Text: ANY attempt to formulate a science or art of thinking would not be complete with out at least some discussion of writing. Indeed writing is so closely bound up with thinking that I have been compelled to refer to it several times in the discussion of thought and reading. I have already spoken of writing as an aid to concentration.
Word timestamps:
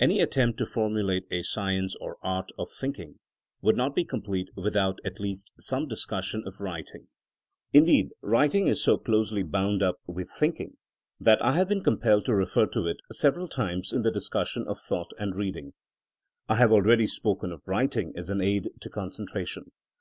ANY 0.00 0.18
attempt 0.20 0.58
to 0.58 0.66
formulate 0.66 1.26
a 1.30 1.44
science 1.44 1.94
or 2.00 2.16
art 2.24 2.50
of 2.58 2.68
thinking 2.72 3.20
would 3.62 3.76
not 3.76 3.94
be 3.94 4.04
complete 4.04 4.48
with 4.56 4.74
out 4.74 4.98
at 5.04 5.20
least 5.20 5.52
some 5.60 5.86
discussion 5.86 6.42
of 6.44 6.58
writing. 6.60 7.06
Indeed 7.72 8.08
writing 8.20 8.66
is 8.66 8.82
so 8.82 8.98
closely 8.98 9.44
bound 9.44 9.80
up 9.80 10.00
with 10.08 10.28
thinking 10.28 10.76
that 11.20 11.40
I 11.40 11.52
have 11.52 11.68
been 11.68 11.84
compelled 11.84 12.24
to 12.24 12.34
refer 12.34 12.66
to 12.66 12.88
it 12.88 12.96
several 13.12 13.46
times 13.46 13.92
in 13.92 14.02
the 14.02 14.10
discussion 14.10 14.66
of 14.66 14.80
thought 14.80 15.12
and 15.20 15.36
reading. 15.36 15.74
I 16.48 16.56
have 16.56 16.72
already 16.72 17.06
spoken 17.06 17.52
of 17.52 17.62
writing 17.64 18.12
as 18.16 18.28
an 18.30 18.40
aid 18.40 18.70
to 18.80 18.90
concentration. 18.90 19.70